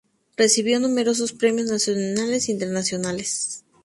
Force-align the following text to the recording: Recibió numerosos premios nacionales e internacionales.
Recibió 0.35 0.79
numerosos 0.79 1.31
premios 1.31 1.69
nacionales 1.69 2.49
e 2.49 2.53
internacionales. 2.53 3.63